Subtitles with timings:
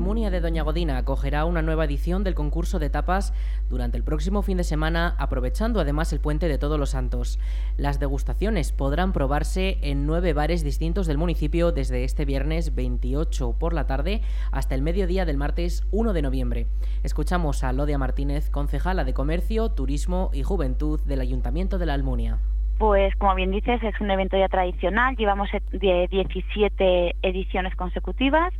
[0.00, 3.34] Almunia de Doña Godina acogerá una nueva edición del concurso de tapas
[3.68, 7.38] durante el próximo fin de semana, aprovechando además el puente de Todos los Santos.
[7.76, 13.74] Las degustaciones podrán probarse en nueve bares distintos del municipio desde este viernes 28 por
[13.74, 16.66] la tarde hasta el mediodía del martes 1 de noviembre.
[17.02, 22.38] Escuchamos a Lodia Martínez, concejala de Comercio, Turismo y Juventud del Ayuntamiento de la Almunia.
[22.78, 28.54] Pues como bien dices, es un evento ya tradicional, llevamos 17 ediciones consecutivas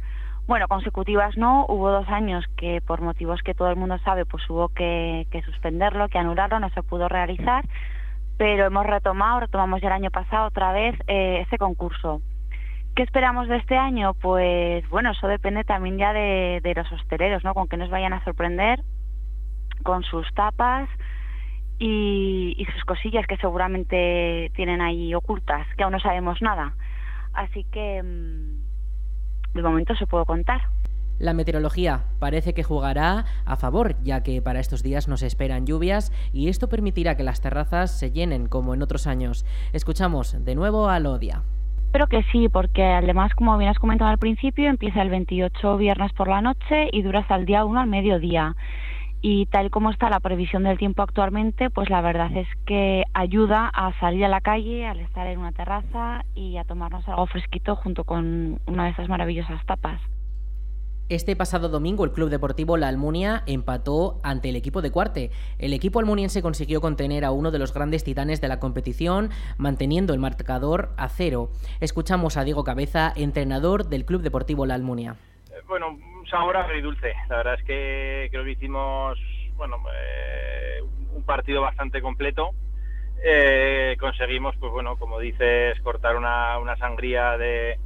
[0.46, 4.48] bueno, consecutivas no, hubo dos años que por motivos que todo el mundo sabe, pues
[4.50, 7.64] hubo que, suspenderlo, que anularlo, no se pudo realizar,
[8.36, 12.20] pero hemos retomado, retomamos ya el año pasado otra vez eh, este concurso.
[12.96, 14.14] ¿Qué esperamos de este año?
[14.14, 17.54] Pues bueno, eso depende también ya de, los hosteleros, ¿no?
[17.54, 18.82] Con que nos vayan a sorprender
[19.84, 20.88] con sus tapas
[21.78, 26.74] y, y, sus cosillas que seguramente tienen ahí ocultas, que aún no sabemos nada.
[27.32, 28.59] Así que mm,
[29.54, 30.60] de momento se puedo contar.
[31.18, 36.12] La meteorología parece que jugará a favor, ya que para estos días nos esperan lluvias
[36.32, 39.44] y esto permitirá que las terrazas se llenen como en otros años.
[39.74, 41.42] Escuchamos de nuevo a Lodia.
[41.90, 46.12] Espero que sí, porque además, como bien has comentado al principio, empieza el 28 viernes
[46.12, 48.54] por la noche y dura hasta el día 1 al mediodía.
[49.22, 53.68] Y tal como está la previsión del tiempo actualmente, pues la verdad es que ayuda
[53.68, 57.76] a salir a la calle, al estar en una terraza y a tomarnos algo fresquito
[57.76, 60.00] junto con una de esas maravillosas tapas.
[61.10, 65.32] Este pasado domingo el Club Deportivo La Almunia empató ante el equipo de Cuarte.
[65.58, 70.14] El equipo almuniense consiguió contener a uno de los grandes titanes de la competición, manteniendo
[70.14, 71.50] el marcador a cero.
[71.80, 75.16] Escuchamos a Diego Cabeza, entrenador del Club Deportivo La Almunia.
[75.66, 77.14] Bueno, un sabor agridulce.
[77.28, 79.18] La verdad es que creo que hicimos
[79.56, 80.80] bueno, eh,
[81.12, 82.52] un partido bastante completo.
[83.22, 87.78] Eh, conseguimos, pues bueno, como dices, cortar una, una sangría de,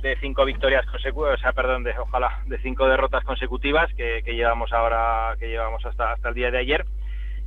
[0.00, 4.34] de cinco victorias consecutivas, o sea, perdón, de, ojalá, de cinco derrotas consecutivas que, que,
[4.34, 6.84] llevamos ahora, que llevamos hasta, hasta el día de ayer.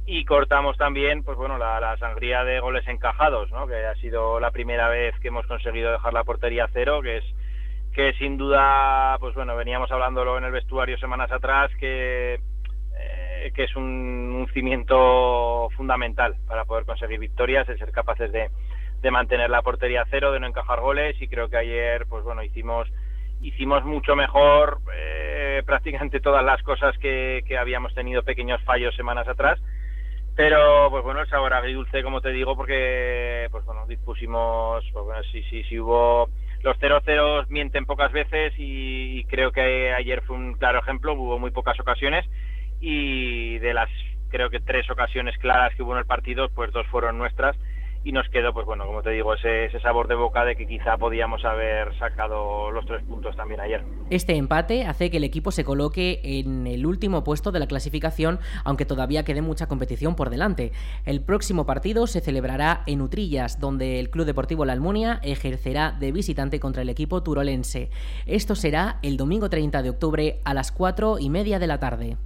[0.05, 3.67] Y cortamos también, pues bueno, la, la, sangría de goles encajados, ¿no?
[3.67, 7.25] Que ha sido la primera vez que hemos conseguido dejar la portería cero, que es
[7.95, 13.63] que sin duda, pues bueno, veníamos hablándolo en el vestuario semanas atrás, que, eh, que
[13.63, 18.50] es un, cimiento fundamental para poder conseguir victorias, el ser capaces de,
[19.01, 22.44] de mantener la portería cero, de no encajar goles y creo que ayer, pues bueno,
[22.44, 22.88] hicimos
[23.41, 29.28] hicimos mucho mejor eh, prácticamente todas las cosas que, que habíamos tenido pequeños fallos semanas
[29.28, 29.59] atrás.
[30.35, 35.23] Pero pues bueno el sabor agridulce como te digo porque pues bueno dispusimos pues bueno
[35.31, 36.29] sí sí sí hubo
[36.65, 41.51] los 0-0 mienten pocas veces y, creo que ayer fue un claro ejemplo, hubo muy
[41.51, 42.25] pocas ocasiones
[42.81, 43.87] y de las
[44.29, 47.55] creo que tres ocasiones claras que hubo en el partido, pues dos fueron nuestras
[48.05, 50.95] y nos quedó, pues bueno, como te digo, ese, sabor de boca de que quizá
[50.95, 53.83] podíamos haber sacado los tres puntos también ayer.
[54.11, 58.39] Este empate hace que el equipo se coloque en el último puesto de la clasificación,
[58.63, 60.71] aunque todavía quede mucha competición por delante.
[61.05, 66.11] El próximo partido se celebrará en Utrillas, donde el Club Deportivo La Almunia ejercerá de
[66.11, 67.89] visitante contra el equipo turolense.
[68.27, 72.17] Esto será el domingo 30 de octubre a las 4 y media de la tarde.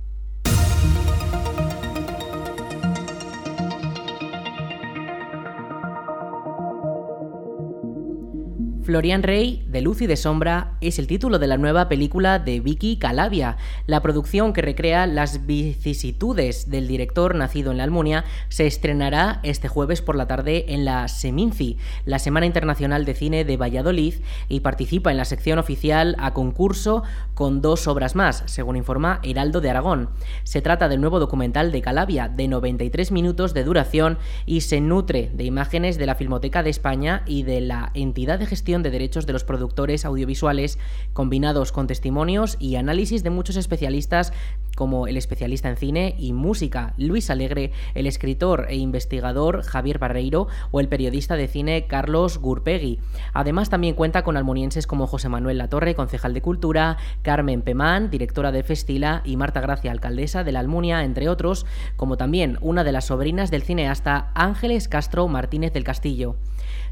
[8.89, 12.59] Florian Rey, de Luz y de Sombra, es el título de la nueva película de
[12.59, 13.55] Vicky Calavia.
[13.85, 19.67] La producción que recrea las vicisitudes del director nacido en la Almunia se estrenará este
[19.67, 24.15] jueves por la tarde en la Seminci, la Semana Internacional de Cine de Valladolid,
[24.47, 27.03] y participa en la sección oficial a concurso
[27.35, 30.09] con dos obras más, según informa Heraldo de Aragón.
[30.45, 34.17] Se trata del nuevo documental de Calavia, de 93 minutos de duración,
[34.47, 38.47] y se nutre de imágenes de la Filmoteca de España y de la entidad de
[38.47, 40.79] gestión de derechos de los productores audiovisuales,
[41.13, 44.33] combinados con testimonios y análisis de muchos especialistas
[44.75, 50.47] como el especialista en cine y música Luis Alegre, el escritor e investigador Javier Barreiro
[50.71, 52.99] o el periodista de cine Carlos Gurpegui.
[53.33, 58.53] Además también cuenta con almonienses como José Manuel Latorre, concejal de Cultura, Carmen Pemán, directora
[58.53, 61.65] de Festila y Marta Gracia, alcaldesa de la Almunia, entre otros,
[61.97, 66.37] como también una de las sobrinas del cineasta Ángeles Castro Martínez del Castillo.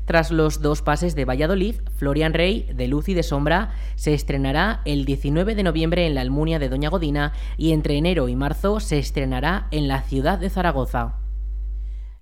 [0.07, 4.79] Tras los dos pases de Valladolid, Florian Rey, de Luz y de Sombra, se estrenará
[4.85, 8.79] el 19 de noviembre en la Almunia de Doña Godina y entre enero y marzo
[8.79, 11.26] se estrenará en la ciudad de Zaragoza.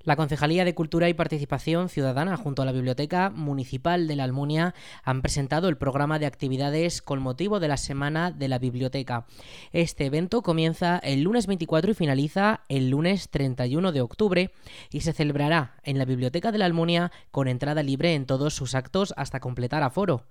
[0.06, 4.76] La Concejalía de Cultura y Participación Ciudadana junto a la Biblioteca Municipal de la Almunia
[5.04, 9.26] han presentado el programa de actividades con motivo de la Semana de la Biblioteca.
[9.74, 14.52] Este evento comienza el lunes 24 y finaliza el lunes 31 de octubre
[14.92, 18.76] y se celebrará en la Biblioteca de la Almunia con entrada libre en todos sus
[18.76, 20.28] actos hasta completar aforo.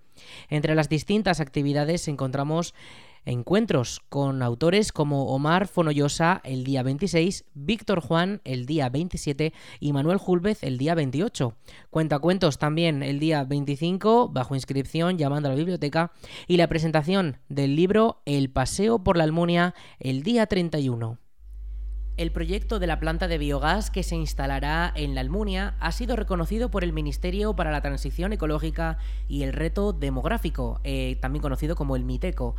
[0.49, 2.75] Entre las distintas actividades encontramos
[3.25, 9.93] encuentros con autores como Omar Fonollosa el día 26, Víctor Juan el día 27 y
[9.93, 11.57] Manuel Julvez el día 28.
[11.91, 16.13] Cuentacuentos también el día 25, bajo inscripción llamando a la biblioteca,
[16.47, 21.19] y la presentación del libro El Paseo por la Almunia el día 31.
[22.17, 26.15] El proyecto de la planta de biogás que se instalará en la Almunia ha sido
[26.15, 31.75] reconocido por el Ministerio para la Transición Ecológica y el Reto Demográfico, eh, también conocido
[31.75, 32.55] como el MITECO.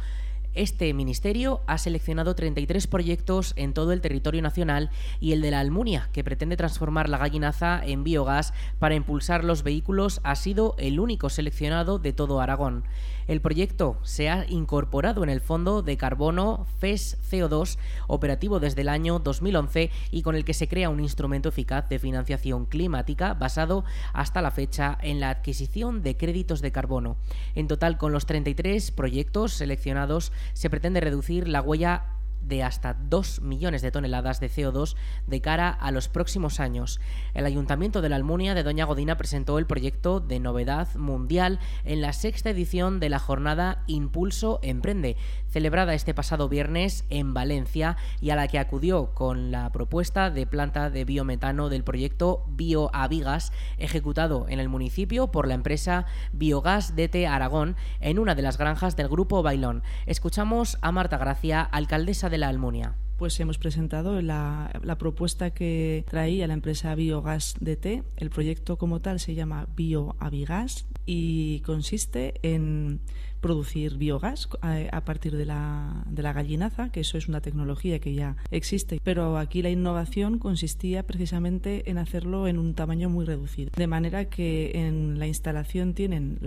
[0.55, 5.59] Este ministerio ha seleccionado 33 proyectos en todo el territorio nacional y el de la
[5.59, 11.01] Almunia, que pretende transformar la gallinaza en biogás para impulsar los vehículos, ha sido el
[11.01, 12.85] único seleccionado de todo Aragón.
[13.27, 17.77] El proyecto se ha incorporado en el Fondo de Carbono FES CO2,
[18.07, 21.97] operativo desde el año 2011 y con el que se crea un instrumento eficaz de
[21.97, 23.83] financiación climática basado
[24.13, 27.17] hasta la fecha en la adquisición de créditos de carbono.
[27.55, 32.14] En total, con los 33 proyectos seleccionados, se pretende reducir la huella
[32.47, 34.95] de hasta 2 millones de toneladas de CO2
[35.27, 36.99] de cara a los próximos años.
[37.33, 42.01] El Ayuntamiento de la Almunia de Doña Godina presentó el proyecto de novedad mundial en
[42.01, 45.17] la sexta edición de la jornada Impulso Emprende,
[45.49, 50.45] celebrada este pasado viernes en Valencia y a la que acudió con la propuesta de
[50.45, 57.27] planta de biometano del proyecto BioAvigas, ejecutado en el municipio por la empresa Biogas DT
[57.27, 59.83] Aragón en una de las granjas del grupo Bailón.
[60.05, 62.95] Escuchamos a Marta Gracia, alcaldesa de la Almunia?
[63.17, 68.03] Pues hemos presentado la, la, propuesta que traía la empresa Biogas DT.
[68.17, 72.99] El proyecto como tal se llama BioAvigas y consiste en
[73.45, 78.15] producir biogás a, partir de la, de la gallinaza, que eso es una tecnología que
[78.15, 83.69] ya existe, pero aquí la innovación consistía precisamente en hacerlo en un tamaño muy reducido,
[83.77, 86.39] de manera que en la instalación tienen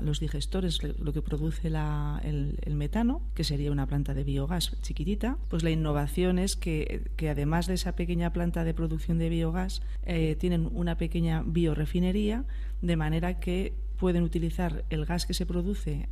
[0.00, 5.62] los digestores, lo que produce el, metano, que sería una planta de biogás chiquitita, pues
[5.62, 10.36] la innovación es que, que además de esa pequeña planta de producción de biogás, eh,
[10.40, 12.46] tienen una pequeña biorefinería,
[12.80, 16.08] de manera que pueden utilizar el gas que se produce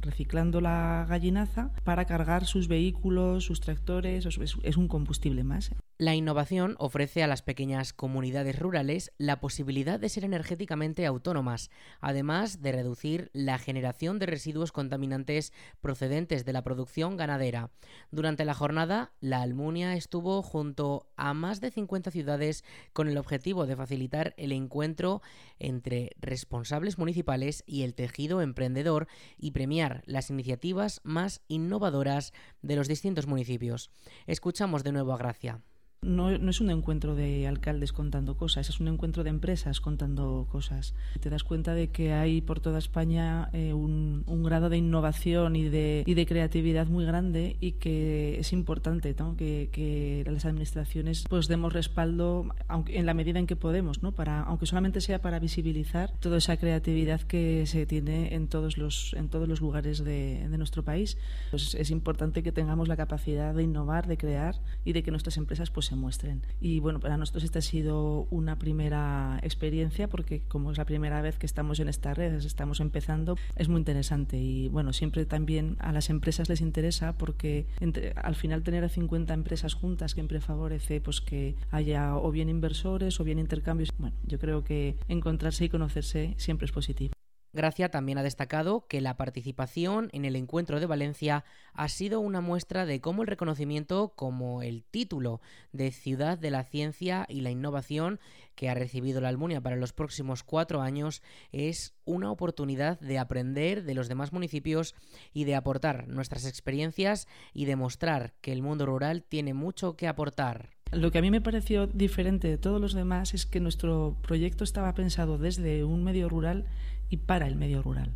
[0.00, 4.26] reciclando la gallinaza para cargar sus vehículos, sus tractores,
[4.62, 5.70] es un combustible más.
[6.00, 12.62] La innovación ofrece a las pequeñas comunidades rurales la posibilidad de ser energéticamente autónomas, además
[12.62, 17.72] de reducir la generación de residuos contaminantes procedentes de la producción ganadera.
[18.12, 22.62] Durante la jornada, la Almunia estuvo junto a más de 50 ciudades
[22.92, 25.20] con el objetivo de facilitar el encuentro
[25.58, 32.86] entre responsables municipales y el tejido emprendedor y premiar las iniciativas más innovadoras de los
[32.86, 33.90] distintos municipios.
[34.28, 35.60] Escuchamos de nuevo a Gracia.
[36.00, 40.46] No, no, es un encuentro de alcaldes contando cosas, es un encuentro de empresas contando
[40.48, 40.94] cosas.
[41.18, 45.56] Te das cuenta de que hay por toda España eh, un, un, grado de innovación
[45.56, 49.36] y de, y de, creatividad muy grande y que es importante ¿no?
[49.36, 54.12] que, que, las administraciones pues demos respaldo aunque, en la medida en que podemos, ¿no?
[54.12, 59.14] para, aunque solamente sea para visibilizar toda esa creatividad que se tiene en todos los,
[59.14, 61.18] en todos los lugares de, de nuestro país.
[61.50, 65.36] Pues es importante que tengamos la capacidad de innovar, de crear y de que nuestras
[65.38, 66.42] empresas pues, se muestren.
[66.60, 71.20] Y bueno, para nosotros esta ha sido una primera experiencia porque como es la primera
[71.20, 75.76] vez que estamos en esta red, estamos empezando, es muy interesante y bueno, siempre también
[75.80, 80.40] a las empresas les interesa porque entre, al final tener a 50 empresas juntas siempre
[80.40, 83.90] favorece pues que haya o bien inversores o bien intercambios.
[83.98, 87.14] Bueno, yo creo que encontrarse y conocerse siempre es positivo.
[87.52, 92.40] Gracia también ha destacado que la participación en el encuentro de Valencia ha sido una
[92.40, 95.40] muestra de cómo el reconocimiento como el título
[95.72, 98.20] de Ciudad de la Ciencia y la Innovación
[98.54, 103.84] que ha recibido la Almunia para los próximos cuatro años es una oportunidad de aprender
[103.84, 104.94] de los demás municipios
[105.32, 110.77] y de aportar nuestras experiencias y demostrar que el mundo rural tiene mucho que aportar.
[110.92, 114.64] Lo que a mí me pareció diferente de todos los demás es que nuestro proyecto
[114.64, 116.64] estaba pensado desde un medio rural
[117.10, 118.12] y para el medio rural.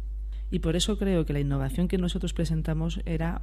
[0.50, 3.42] Y por eso creo que la innovación que nosotros presentamos era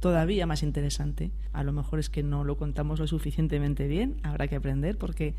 [0.00, 1.30] todavía más interesante.
[1.52, 5.34] A lo mejor es que no lo contamos lo suficientemente bien, habrá que aprender porque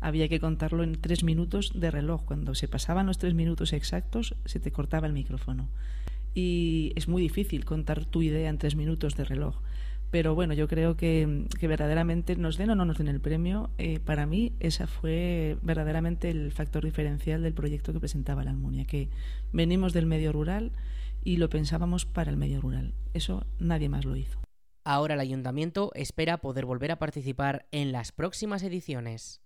[0.00, 2.24] había que contarlo en tres minutos de reloj.
[2.24, 5.68] Cuando se pasaban los tres minutos exactos, se te cortaba el micrófono.
[6.34, 9.56] Y es muy difícil contar tu idea en tres minutos de reloj.
[10.10, 14.00] Pero bueno, yo creo que, verdaderamente nos den o no nos den el premio, eh,
[14.00, 19.08] para mí esa fue verdaderamente el factor diferencial del proyecto que presentaba la Almunia, que
[19.52, 20.72] venimos del medio rural
[21.24, 22.94] y lo pensábamos para el medio rural.
[23.14, 24.40] Eso nadie más lo hizo.
[24.84, 29.40] Ahora el ayuntamiento espera poder volver a participar en las próximas ediciones.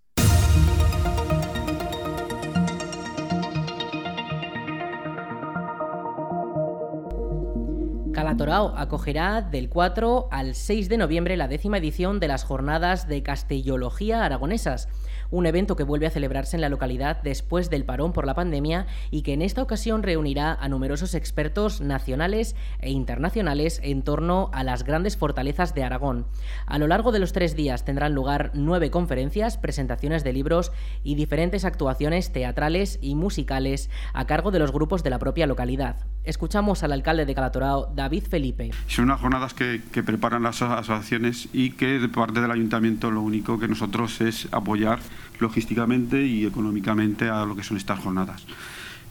[8.11, 13.23] Calatorao acogerá del 4 al 6 de noviembre la décima edición de las Jornadas de
[13.23, 14.89] Castellología Aragonesas,
[15.31, 18.85] un evento que vuelve a celebrarse en la localidad después del parón por la pandemia
[19.09, 24.63] y que en esta ocasión reunirá a numerosos expertos nacionales e internacionales en torno a
[24.63, 26.27] las grandes fortalezas de Aragón.
[26.65, 30.71] A lo largo de los tres días tendrán lugar nueve conferencias, presentaciones de libros
[31.03, 35.97] y diferentes actuaciones teatrales y musicales a cargo de los grupos de la propia localidad.
[36.23, 38.71] Escuchamos al alcalde de Calatorao, David Felipe.
[38.87, 43.21] Son unas jornadas que, que preparan las asociaciones y que de parte del ayuntamiento lo
[43.21, 44.99] único que nosotros es apoyar
[45.41, 48.45] logísticamente y económicamente a lo que son estas jornadas.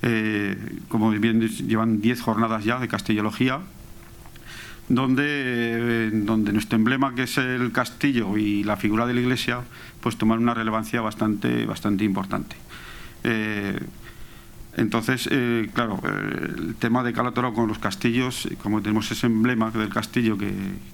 [0.03, 0.57] Eh,
[0.89, 3.61] como bien llevan 10 jornadas ya de castellología,
[4.89, 9.61] donde, eh, donde nuestro emblema, que es el castillo y la figura de la iglesia,
[10.01, 12.57] pues toman una relevancia bastante, bastante importante.
[13.25, 13.79] Eh,
[14.77, 15.29] entonces,
[15.75, 20.53] claro, el tema de Calatorao con los castillos, como tenemos ese emblema del castillo que,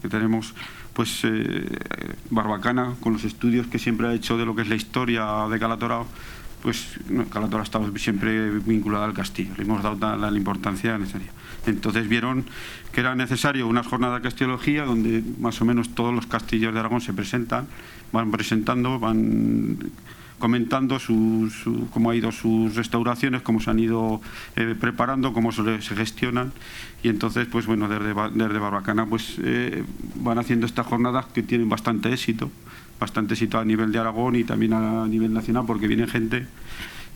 [0.09, 0.55] tenemos,
[0.93, 1.69] pues eh,
[2.31, 5.59] Barbacana, con los estudios que siempre ha hecho de lo que es la historia de
[5.59, 6.07] Calatorao,
[6.63, 6.99] pues
[7.31, 11.31] Calatorao ha estado siempre vinculada al castillo, le hemos dado la, importancia necesaria.
[11.67, 12.45] Entonces vieron
[12.93, 16.81] que era necesario una jornada de castellología donde más o menos todos los castillos de
[16.81, 17.69] Aragón se presentan,
[18.13, 19.79] van presentando, van
[20.39, 20.99] comentando
[21.93, 24.21] cómo ha ido sus restauraciones, cómo se han ido
[24.57, 26.53] eh, preparando, cómo se, gestionan.
[27.03, 29.85] Y entonces pues bueno desde, desde Barbacana pues eh,
[30.17, 32.51] van haciendo estas jornadas que tienen bastante éxito,
[33.01, 36.47] bastante éxito a nivel de Aragón y también a nivel nacional porque viene gente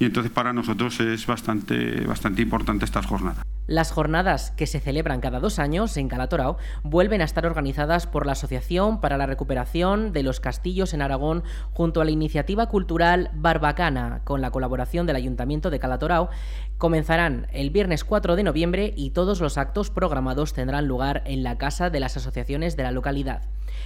[0.01, 3.45] y entonces para nosotros es bastante, bastante importante estas jornadas.
[3.67, 8.25] Las jornadas que se celebran cada dos años en Calatorao vuelven a estar organizadas por
[8.25, 13.31] la Asociación para la Recuperación de los Castillos en Aragón junto a la iniciativa cultural
[13.35, 16.31] Barbacana, con la colaboración del Ayuntamiento de Calatorao.
[16.79, 21.59] Comenzarán el viernes 4 de noviembre y todos los actos programados tendrán lugar en la
[21.59, 23.43] Casa de las Asociaciones de la localidad.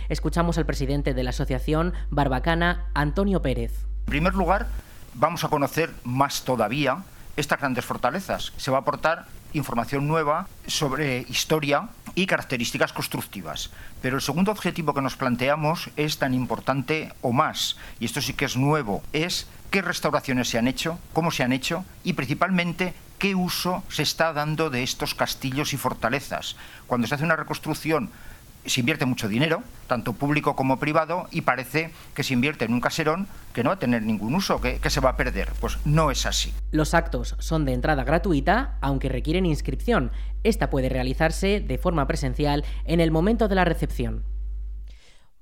[0.08, 3.84] Escuchamos al presidente de la Asociación Barbacana, Antonio Pérez.
[4.06, 4.68] En primer lugar,
[5.14, 6.98] vamos a conocer más todavía
[7.36, 8.52] estas grandes fortalezas.
[8.56, 13.70] Se va a aportar información nueva sobre historia y características constructivas.
[14.02, 18.34] Pero el segundo objetivo que nos planteamos es tan importante o más, y esto sí
[18.34, 22.94] que es nuevo, es qué restauraciones se han hecho, cómo se han hecho y principalmente
[23.18, 26.56] qué uso se está dando de estos castillos y fortalezas.
[26.86, 28.10] Cuando se hace una reconstrucción
[28.66, 32.80] se invierte mucho dinero, tanto público como privado, y parece que se invierte en un
[32.80, 35.50] caserón que no va a tener ningún uso, que, que, se va a perder.
[35.60, 36.52] Pues no es así.
[36.70, 40.10] Los actos son de entrada gratuita, aunque requieren inscripción.
[40.42, 44.24] Esta puede realizarse de forma presencial en el momento de la recepción.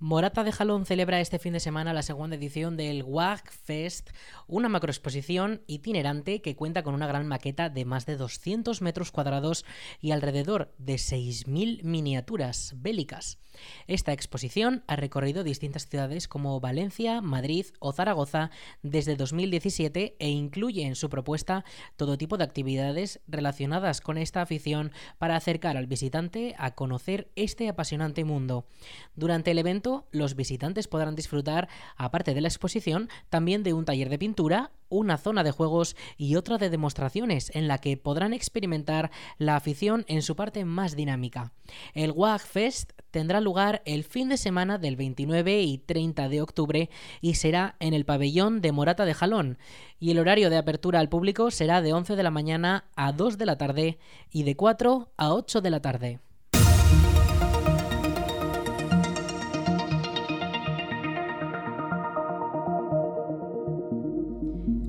[0.04, 4.11] Morata de Jalón celebra este fin de semana la segunda edición del WAG Fest,
[4.49, 9.64] una macroexposición itinerante que cuenta con una gran maqueta de más de 200 metros cuadrados
[10.00, 13.38] y alrededor de 6.000 miniaturas bélicas.
[13.87, 18.50] Esta exposición ha recorrido distintas ciudades como Valencia, Madrid o Zaragoza
[18.82, 21.64] desde 2017 e incluye en su propuesta
[21.97, 27.68] todo tipo de actividades relacionadas con esta afición para acercar al visitante a conocer este
[27.68, 28.66] apasionante mundo.
[29.14, 34.09] Durante el evento los visitantes podrán disfrutar, aparte de la exposición, también de un taller
[34.09, 39.11] de pintura, una zona de juegos y otra de demostraciones en la que podrán experimentar
[39.38, 41.52] la afición en su parte más dinámica.
[41.94, 46.90] El WAG Fest tendrá lugar el fin de semana del 29 y 30 de octubre
[47.20, 49.58] y será en el pabellón de Morata de Jalón.
[49.99, 53.38] Y el horario de apertura al público será de 11 de la mañana a 2
[53.38, 53.99] de la tarde
[54.30, 56.20] y de 4 a 8 de la tarde.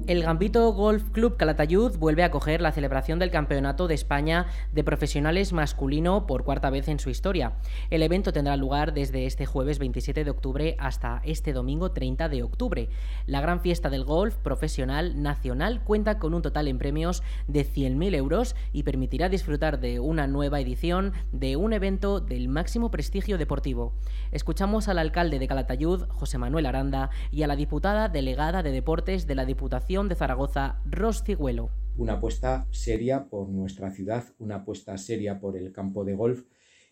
[0.05, 4.83] El Gambito Golf Club Calatayud vuelve a acoger la celebración del Campeonato de España de
[4.83, 7.53] Profesionales Masculino por cuarta vez en su historia.
[7.89, 12.43] El evento tendrá lugar desde este jueves 27 de octubre hasta este domingo 30 de
[12.43, 12.89] octubre.
[13.27, 18.13] La gran fiesta del golf profesional nacional cuenta con un total en premios de 100.000
[18.13, 23.93] euros y permitirá disfrutar de una nueva edición de un evento del máximo prestigio deportivo.
[24.33, 29.27] Escuchamos al alcalde de Calatayud, José Manuel Aranda, y a la diputada delegada de Deportes
[29.27, 31.23] de la Diputación de Zaragoza, Ros
[31.97, 36.45] Una apuesta seria por nuestra ciudad, una apuesta seria por el campo de golf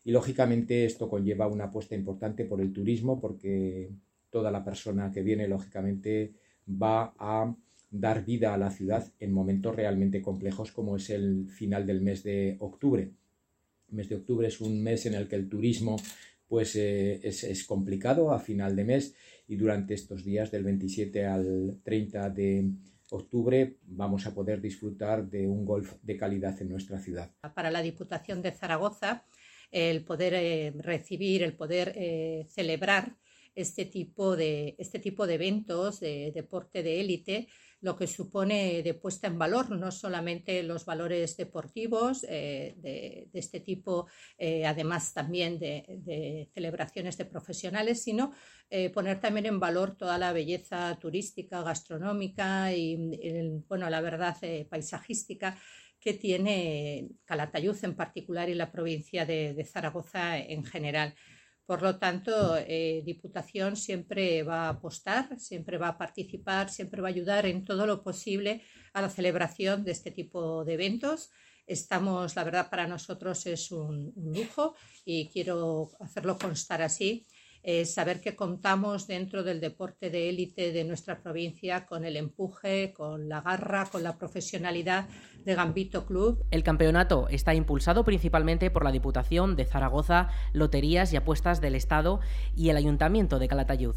[0.03, 3.89] y lógicamente esto conlleva una apuesta importante por el turismo porque
[4.29, 6.33] toda la persona que viene lógicamente
[6.69, 7.51] va a
[7.89, 12.21] dar vida a la ciudad en momentos realmente complejos como es el final del mes
[12.21, 13.09] de octubre.
[13.89, 15.97] El mes de octubre es un mes en el que el turismo
[16.51, 19.15] pues eh, es, complicado a final de mes
[19.47, 22.69] y durante estos días del 27 al 30 de
[23.09, 27.31] octubre vamos a poder disfrutar de un golf de calidad en nuestra ciudad.
[27.55, 29.23] Para la Diputación de Zaragoza,
[29.71, 33.15] el poder eh, recibir, el poder eh, celebrar
[33.55, 37.47] este tipo de, este tipo de eventos de deporte de élite,
[37.81, 43.59] lo que supone de puesta en valor no solamente los valores deportivos eh, de, este
[43.59, 44.07] tipo,
[44.37, 48.33] eh, además también de, celebraciones de profesionales, sino
[48.69, 52.97] eh, poner también en valor toda la belleza turística, gastronómica y,
[53.67, 54.37] bueno, la verdad,
[54.69, 55.57] paisajística
[55.99, 61.13] que tiene Calatayud en particular y la provincia de Zaragoza en general.
[61.71, 67.07] Por lo tanto, eh, Diputación siempre va a apostar, siempre va a participar, siempre va
[67.07, 68.61] a ayudar en todo lo posible
[68.91, 71.29] a la celebración de este tipo de eventos.
[71.65, 74.75] Estamos, la verdad, para nosotros es un lujo
[75.05, 77.25] y quiero hacerlo constar así
[77.85, 83.29] saber que contamos dentro del deporte de élite de nuestra provincia con el empuje, con
[83.29, 85.07] la garra, con la profesionalidad
[85.45, 86.43] de Gambito Club.
[86.51, 92.19] El campeonato está impulsado principalmente por la Diputación de Zaragoza, Loterías y Apuestas del Estado
[92.55, 93.95] y el Ayuntamiento de Calatayud.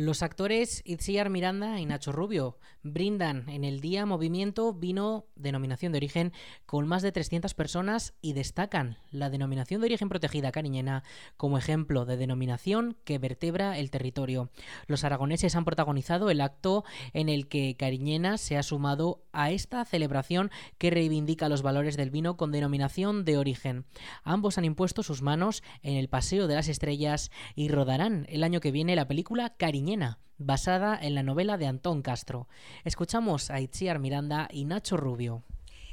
[0.00, 5.98] Los actores Itziar Miranda y Nacho Rubio brindan en el Día Movimiento Vino Denominación de
[5.98, 6.32] Origen
[6.64, 11.02] con más de 300 personas y destacan la denominación de origen protegida cariñena
[11.36, 14.48] como ejemplo de denominación que vertebra el territorio.
[14.86, 19.84] Los aragoneses han protagonizado el acto en el que Cariñena se ha sumado a esta
[19.84, 23.84] celebración que reivindica los valores del vino con denominación de origen.
[24.24, 28.60] Ambos han impuesto sus manos en el Paseo de las Estrellas y rodarán el año
[28.60, 29.89] que viene la película Cariñena
[30.38, 32.46] basada en la novela de Antón Castro.
[32.84, 35.42] Escuchamos a Itziar Miranda y Nacho Rubio.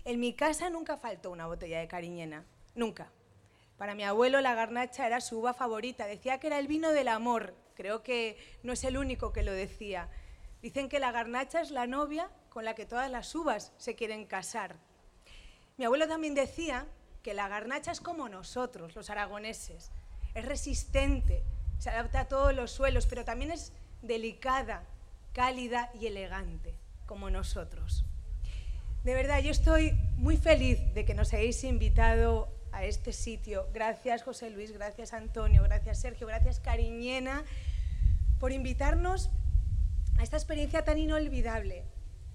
[0.05, 3.12] En mi casa nunca faltó una botella de cariñena, nunca.
[3.77, 7.07] Para mi abuelo la garnacha era su uva favorita, decía que era el vino del
[7.07, 7.55] amor.
[7.75, 10.10] Creo que no es el único que lo decía.
[10.62, 14.25] Dicen que la garnacha es la novia con la que todas las uvas se quieren
[14.25, 14.75] casar.
[15.77, 16.86] Mi abuelo también decía
[17.23, 19.91] que la garnacha es como nosotros, los aragoneses.
[20.36, 21.43] Es resistente,
[21.79, 24.83] se adapta a todos los suelos, pero también es delicada,
[25.33, 28.05] cálida y elegante, como nosotros.
[29.03, 33.67] De verdad, yo estoy muy feliz de que nos hayáis invitado a este sitio.
[33.73, 37.43] Gracias José Luis, gracias Antonio, gracias Sergio, gracias Cariñena
[38.39, 39.29] por invitarnos
[40.17, 41.86] a esta experiencia tan inolvidable,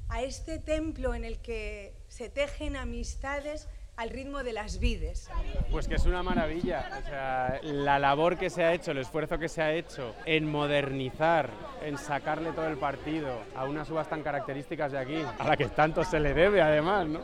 [0.08, 3.68] a este templo en el que se tejen amistades
[4.02, 5.30] al ritmo de las vides.
[5.70, 9.38] Pues que es una maravilla, o sea, la labor que se ha hecho, el esfuerzo
[9.38, 11.50] que se ha hecho en modernizar,
[11.84, 15.68] en sacarle todo el partido a unas uvas tan características de aquí, a la que
[15.68, 17.20] tanto se le debe además, ¿no?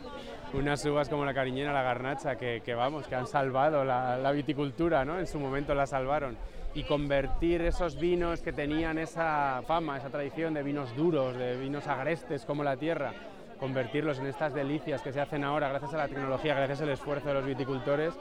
[0.54, 5.04] Unas uvas como la cariñena, la garnacha, que, vamos, que han salvado la, la viticultura,
[5.04, 5.18] ¿no?
[5.18, 6.38] En su momento la salvaron
[6.74, 11.88] y convertir esos vinos que tenían esa fama, esa tradición de vinos duros, de vinos
[11.88, 13.12] agrestes como la tierra,
[13.58, 17.28] convertirlos en estas delicias que se hacen ahora gracias a la tecnología, gracias al esfuerzo
[17.28, 18.14] de los viticultores.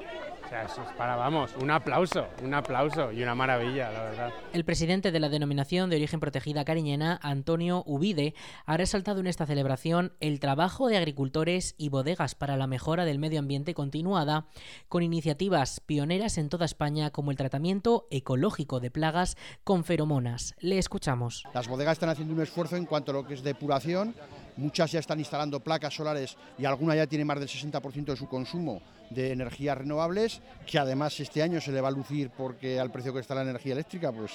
[0.45, 4.33] O sea, eso es para, vamos, un aplauso, un aplauso y una maravilla, la verdad.
[4.53, 8.33] El presidente de la denominación de origen protegida cariñena, Antonio Ubide,
[8.65, 13.19] ha resaltado en esta celebración el trabajo de agricultores y bodegas para la mejora del
[13.19, 14.47] medio ambiente continuada,
[14.87, 20.55] con iniciativas pioneras en toda España como el tratamiento ecológico de plagas con feromonas.
[20.59, 21.43] Le escuchamos.
[21.53, 24.15] Las bodegas están haciendo un esfuerzo en cuanto a lo que es depuración
[24.57, 28.27] muchas ya están instalando placas solares y alguna ya tiene más del 60% de su
[28.27, 32.91] consumo de energías renovables, que además este año se le va a lucir porque al
[32.91, 34.33] precio que está la energía eléctrica, pues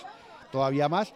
[0.50, 1.12] todavía más.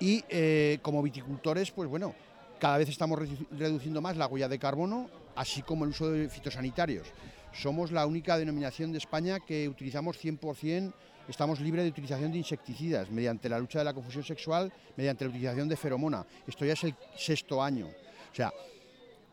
[0.00, 2.14] Y eh, como viticultores, pues bueno,
[2.58, 3.18] cada vez estamos
[3.50, 7.06] reduciendo más la huella de carbono, así como el uso de fitosanitarios.
[7.52, 10.92] Somos la única denominación de España que utilizamos 100%
[11.30, 15.30] estamos libres de utilización de insecticidas mediante la lucha de la confusión sexual, mediante la
[15.30, 16.26] utilización de feromona.
[16.46, 17.86] Esto ya es el sexto año.
[18.30, 18.52] O sea,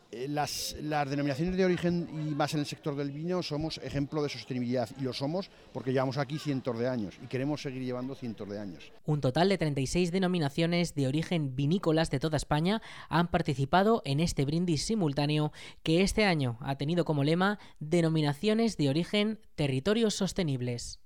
[0.09, 0.75] eh, las,
[1.09, 5.03] denominaciones de origen y más en el sector del vino somos ejemplo de sostenibilidad y
[5.03, 8.93] lo somos porque llevamos aquí cientos de años y queremos seguir llevando cientos de años.
[9.05, 14.45] Un total de 36 denominaciones de origen vinícolas de toda España han participado en este
[14.45, 15.51] brindis simultáneo
[15.83, 20.99] que este año ha tenido como lema Denominaciones de origen territorios sostenibles.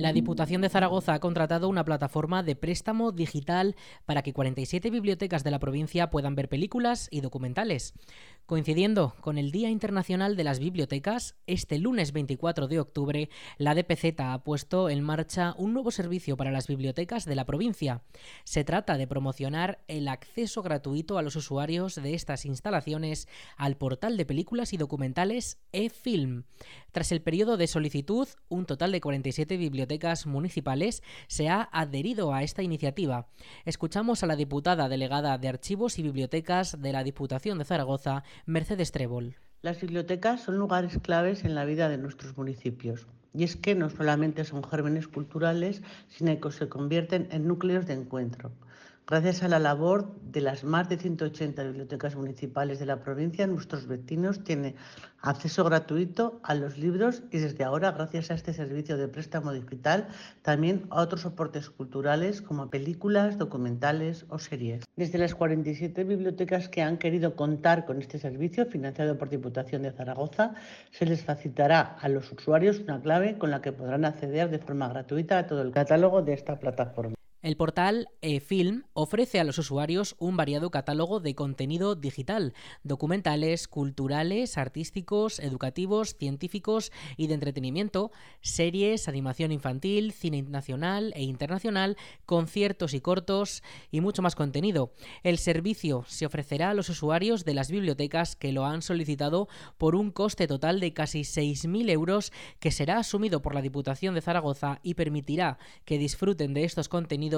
[0.00, 5.44] La Diputación de Zaragoza ha contratado una plataforma de préstamo digital para que 47 bibliotecas
[5.44, 7.92] de la provincia puedan ver películas y documentales.
[8.46, 14.18] Coincidiendo con el Día Internacional de las Bibliotecas, este lunes 24 de octubre, la DPZ
[14.20, 18.02] ha puesto en marcha un nuevo servicio para las bibliotecas de la provincia.
[18.44, 24.16] Se trata de promocionar el acceso gratuito a los usuarios de estas instalaciones al portal
[24.16, 26.44] de películas y documentales eFilm.
[26.90, 29.89] Tras el periodo de solicitud, un total de 47 bibliotecas
[30.26, 33.26] municipales se ha adherido a esta iniciativa.
[33.64, 38.92] Escuchamos a la diputada delegada de Archivos y Bibliotecas de la Diputación de Zaragoza, Mercedes
[38.92, 39.36] Trébol.
[39.62, 43.06] Las bibliotecas son lugares claves en la vida de nuestros municipios.
[43.34, 47.94] Y es que no solamente son gérmenes culturales, sino que se convierten en núcleos de
[47.94, 48.52] encuentro.
[49.10, 53.88] Gracias a la labor de las más de 180 bibliotecas municipales de la provincia, nuestros
[53.88, 54.76] vecinos tienen
[55.20, 60.06] acceso gratuito a los libros y desde ahora, gracias a este servicio de préstamo digital,
[60.42, 64.84] también a otros soportes culturales como películas, documentales o series.
[64.94, 69.90] Desde las 47 bibliotecas que han querido contar con este servicio, financiado por Diputación de
[69.90, 70.54] Zaragoza,
[70.92, 74.88] se les facilitará a los usuarios una clave con la que podrán acceder de forma
[74.88, 77.16] gratuita a todo el catálogo de esta plataforma.
[77.42, 84.58] El portal eFilm ofrece a los usuarios un variado catálogo de contenido digital, documentales, culturales,
[84.58, 93.00] artísticos, educativos, científicos y de entretenimiento, series, animación infantil, cine nacional e internacional, conciertos y
[93.00, 94.92] cortos y mucho más contenido.
[95.22, 99.48] El servicio se ofrecerá a los usuarios de las bibliotecas que lo han solicitado
[99.78, 104.20] por un coste total de casi 6.000 euros que será asumido por la Diputación de
[104.20, 107.29] Zaragoza y permitirá que disfruten de estos contenidos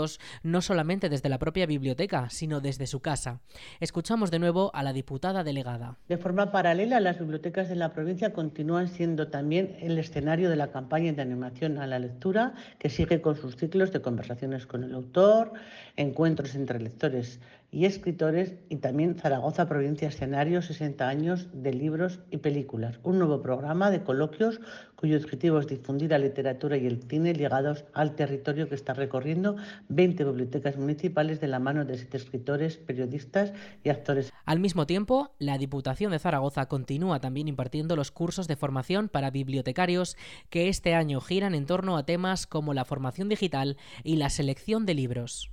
[0.43, 3.41] no solamente desde la propia biblioteca, sino desde su casa.
[3.81, 5.99] Escuchamos de nuevo a la diputada delegada.
[6.09, 10.71] De forma paralela, las bibliotecas de la provincia continúan siendo también el escenario de la
[10.71, 14.95] campaña de animación a la lectura, que sigue con sus ciclos de conversaciones con el
[14.95, 15.53] autor,
[15.97, 17.41] encuentros entre lectores
[17.73, 23.41] y escritores y también Zaragoza Provincia Escenario 60 años de libros y películas, un nuevo
[23.41, 24.61] programa de coloquios
[24.95, 29.57] cuyo objetivo es difundir la literatura y el cine ligados al territorio que está recorriendo
[29.89, 34.33] 20 bibliotecas municipales de la mano de siete escritores, periodistas y actores.
[34.45, 39.31] Al mismo tiempo, la Diputación de Zaragoza continúa también impartiendo los cursos de formación para
[39.31, 40.17] bibliotecarios
[40.51, 44.85] que este año giran en torno a temas como la formación digital y la selección
[44.85, 45.52] de libros.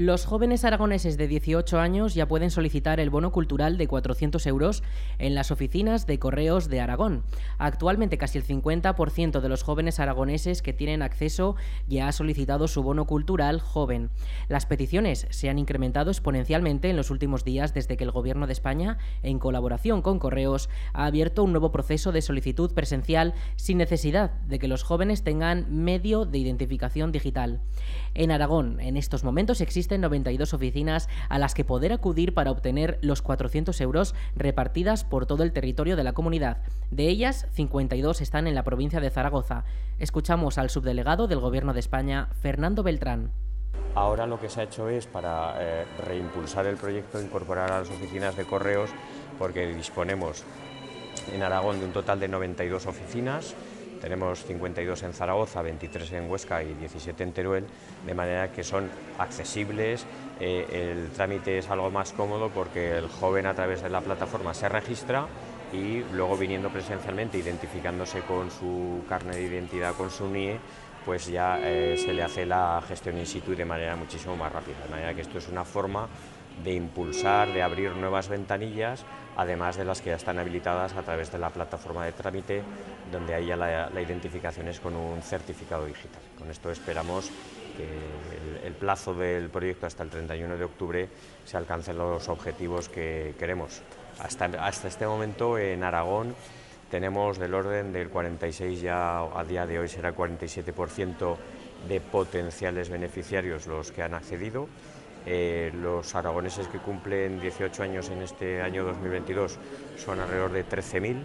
[0.00, 4.82] Los jóvenes aragoneses de 18 años ya pueden solicitar el bono cultural de 400 euros
[5.18, 7.22] en las oficinas de correos de Aragón.
[7.58, 11.54] Actualmente casi el 50% de los jóvenes aragoneses que tienen acceso
[11.86, 14.08] ya ha solicitado su bono cultural joven.
[14.48, 18.54] Las peticiones se han incrementado exponencialmente en los últimos días desde que el Gobierno de
[18.54, 24.30] España, en colaboración con Correos, ha abierto un nuevo proceso de solicitud presencial sin necesidad
[24.48, 27.60] de que los jóvenes tengan medio de identificación digital.
[28.14, 32.98] En Aragón, en estos momentos existe 92 oficinas a las que poder acudir para obtener
[33.02, 36.58] los 400 euros repartidas por todo el territorio de la comunidad.
[36.90, 39.64] De ellas, 52 están en la provincia de Zaragoza.
[39.98, 43.30] Escuchamos al subdelegado del Gobierno de España, Fernando Beltrán.
[43.94, 47.90] Ahora lo que se ha hecho es para eh, reimpulsar el proyecto, incorporar a las
[47.90, 48.90] oficinas de correos,
[49.38, 50.44] porque disponemos
[51.32, 53.54] en Aragón de un total de 92 oficinas,
[54.00, 57.66] tenemos 52 en Zaragoza, 23 en Huesca y 17 en Teruel,
[58.06, 60.06] de manera que son accesibles.
[60.40, 64.54] Eh, el trámite es algo más cómodo porque el joven a través de la plataforma
[64.54, 65.26] se registra
[65.72, 70.58] y luego viniendo presencialmente, identificándose con su carne de identidad, con su NIE,
[71.04, 74.76] pues ya eh, se le hace la gestión in situ de manera muchísimo más rápida.
[74.84, 76.08] De manera que esto es una forma
[76.62, 79.04] de impulsar, de abrir nuevas ventanillas,
[79.36, 82.62] además de las que ya están habilitadas a través de la plataforma de trámite,
[83.10, 86.22] donde ahí ya la, identificación es con un certificado digital.
[86.38, 87.30] Con esto esperamos
[87.76, 91.08] que el, plazo del proyecto hasta el 31 de octubre
[91.44, 93.82] se alcancen los objetivos que queremos.
[94.18, 96.34] Hasta, hasta este momento en Aragón
[96.90, 101.36] tenemos del orden del 46 ya a día de hoy será 47%
[101.88, 104.68] de potenciales beneficiarios los que han accedido
[105.26, 109.58] Eh, los aragoneses que cumplen 18 años en este año 2022
[109.96, 111.22] son alrededor de 13.000.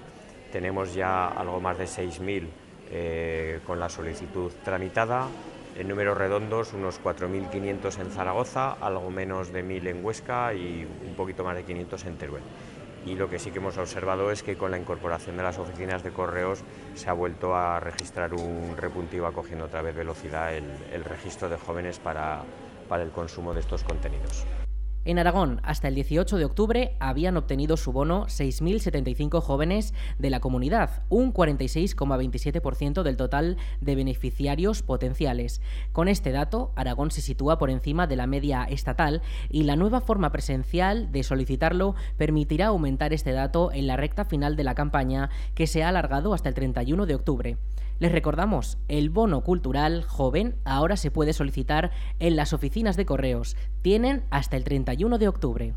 [0.52, 2.48] Tenemos ya algo más de 6.000
[2.92, 5.28] eh, con la solicitud tramitada.
[5.78, 11.16] En números redondos, unos 4.500 en Zaragoza, algo menos de 1.000 en Huesca y un
[11.16, 12.44] poquito más de 500 en Teruel
[13.06, 16.04] y lo que sí que hemos observado es que con la incorporación de las oficinas
[16.04, 16.64] de correos
[16.96, 22.00] se ha vuelto a registrar un repuntivo acogiendo otra vez velocidad el, registro de jóvenes
[22.88, 24.46] para el consumo de estos contenidos.
[25.06, 30.40] En Aragón, hasta el 18 de octubre, habían obtenido su bono 6.075 jóvenes de la
[30.40, 35.62] comunidad, un 46,27% del total de beneficiarios potenciales.
[35.92, 39.22] Con este dato, Aragón se sitúa por encima de la media estatal
[39.52, 44.56] y la nueva forma presencial de solicitarlo permitirá aumentar este dato en la recta final
[44.56, 47.58] de la campaña, que se ha alargado hasta el 31 de octubre.
[47.98, 53.56] Les recordamos, el bono cultural joven ahora se puede solicitar en las oficinas de correos.
[53.82, 55.74] Tienen hasta el 31 de octubre.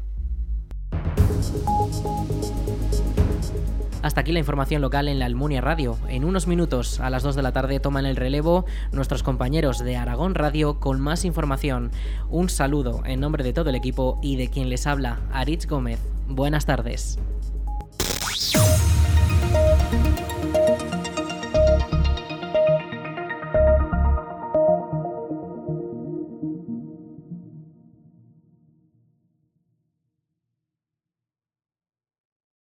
[4.02, 5.98] Hasta aquí la información local en la Almunia Radio.
[6.08, 9.96] En unos minutos, a las 2 de la tarde, toman el relevo nuestros compañeros de
[9.96, 11.90] Aragón Radio con más información.
[12.30, 16.00] Un saludo en nombre de todo el equipo y de quien les habla, Aritz Gómez.
[16.28, 17.18] Buenas tardes.